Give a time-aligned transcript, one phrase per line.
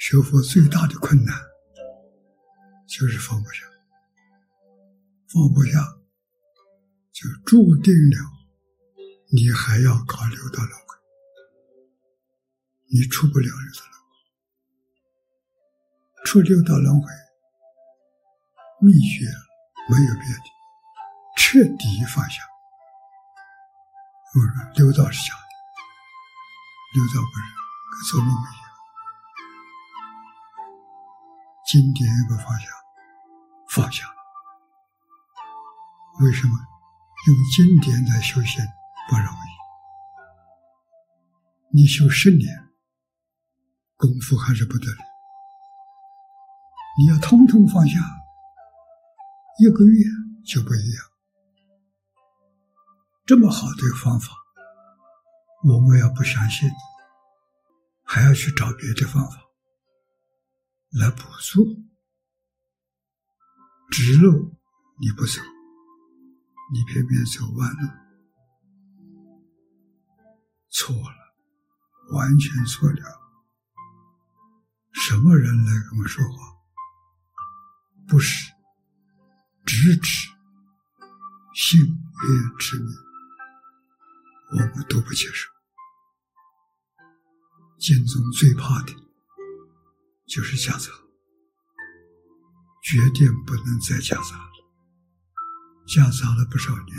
[0.00, 1.38] 学佛最大的困难
[2.88, 3.66] 就是放不下，
[5.28, 5.78] 放不下
[7.12, 8.16] 就注定了
[9.30, 10.96] 你还要搞六道轮回，
[12.90, 14.16] 你出不了六道轮回。
[16.24, 17.08] 出六道轮回，
[18.80, 19.26] 秘诀
[19.90, 20.44] 没有别的，
[21.36, 22.40] 彻底放下。
[24.34, 25.40] 我说六道是假的，
[26.94, 27.44] 六道不是，
[27.92, 28.59] 跟做梦一样。
[31.70, 32.66] 经典一个放下，
[33.68, 34.04] 放下。
[36.18, 36.58] 为什么
[37.28, 38.60] 用经典来修行
[39.08, 39.50] 不容易？
[41.72, 42.48] 你修十年，
[43.96, 44.98] 功夫还是不得了。
[46.98, 48.00] 你要通通放下，
[49.60, 50.04] 一个月
[50.44, 51.04] 就不一样。
[53.24, 54.32] 这么好的方法，
[55.62, 56.68] 我们要不相信，
[58.02, 59.36] 还要去找别的方法。
[60.98, 61.64] 来补助，
[63.92, 64.58] 直路
[64.98, 65.40] 你不走，
[66.72, 67.88] 你偏偏走弯路，
[70.68, 71.34] 错了，
[72.12, 73.20] 完全错了。
[74.92, 76.56] 什么人来跟我说话？
[78.08, 78.52] 不是，
[79.64, 80.28] 直指
[81.54, 82.92] 性愿之名，
[84.50, 85.48] 我们都不接受。
[87.78, 89.09] 剑中最怕的。
[90.30, 90.86] 就是夹杂，
[92.84, 94.50] 决定不能再夹杂了。
[95.88, 96.96] 夹杂了不少年，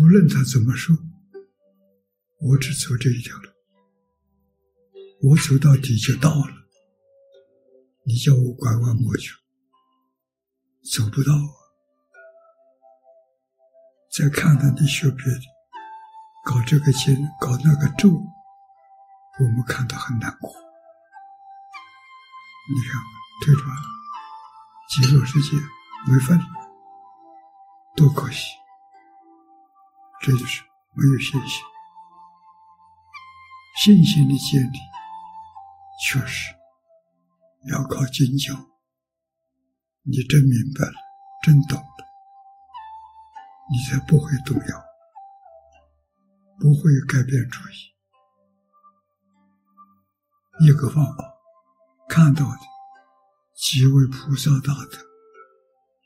[0.00, 0.96] 无论他怎么说，
[2.40, 3.50] 我只走这一条路，
[5.20, 6.64] 我走到底就到了。
[8.06, 9.30] 你叫我拐弯抹角，
[10.94, 11.52] 走不到啊！
[14.16, 15.42] 再看看你学别的，
[16.46, 20.63] 搞这个经，搞那个咒，我们看到很难过。
[22.66, 22.98] 你看，
[23.42, 23.82] 退转了，
[24.88, 25.54] 极乐世界
[26.06, 26.40] 没份，
[27.94, 28.56] 多可惜！
[30.22, 30.62] 这就是
[30.94, 31.62] 没有信心。
[33.76, 34.78] 信心的建立，
[36.08, 36.54] 确实
[37.70, 38.54] 要靠经教。
[40.04, 40.94] 你真明白了，
[41.42, 42.06] 真懂了，
[43.70, 44.84] 你才不会动摇，
[46.58, 47.92] 不会改变主意。
[50.66, 51.33] 一个方法。
[52.14, 52.60] 看到的
[53.56, 54.98] 几位菩萨大德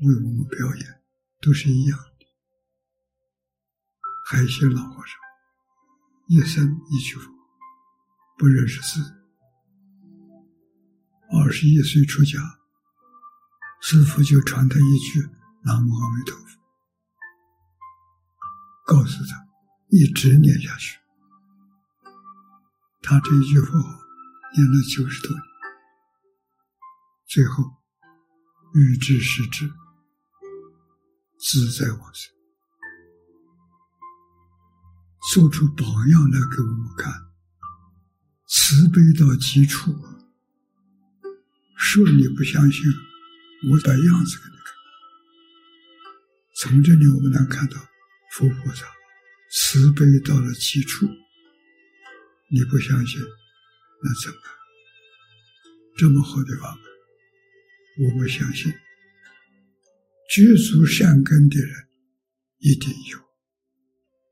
[0.00, 1.02] 为我们表演，
[1.40, 2.26] 都是一样的。
[4.26, 5.16] 海心老和尚
[6.28, 7.32] 一生一句佛，
[8.36, 9.00] 不认识字，
[11.32, 12.38] 二十一岁出家，
[13.80, 15.26] 师父就传他一句
[15.64, 16.58] “南无阿弥陀佛”，
[18.84, 19.46] 告诉他
[19.88, 20.98] 一直念下去。
[23.00, 23.72] 他这一句佛
[24.54, 25.53] 念了九十多年。
[27.26, 27.64] 最后，
[28.74, 29.68] 欲知实质，
[31.38, 32.32] 自在往生，
[35.32, 37.12] 做出榜样来给我们看，
[38.46, 40.14] 慈悲到极处啊！
[41.76, 42.84] 说你不相信，
[43.70, 44.74] 我把样子给你看。
[46.56, 47.76] 从这里我们能看到，
[48.32, 48.86] 佛菩萨
[49.50, 51.06] 慈悲到了极处，
[52.48, 53.20] 你不相信，
[54.02, 54.52] 那怎么办？
[55.96, 56.93] 这么好的法门。
[57.96, 58.72] 我们相信，
[60.28, 61.72] 具足善根的人
[62.58, 63.23] 一定有。